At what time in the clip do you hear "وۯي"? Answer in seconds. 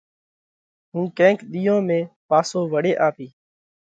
2.71-2.93